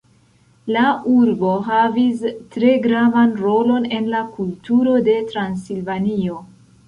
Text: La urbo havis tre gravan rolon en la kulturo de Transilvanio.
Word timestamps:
La 0.75 0.85
urbo 1.15 1.51
havis 1.67 2.23
tre 2.55 2.71
gravan 2.87 3.35
rolon 3.43 3.85
en 3.99 4.09
la 4.15 4.21
kulturo 4.37 4.97
de 5.09 5.19
Transilvanio. 5.33 6.41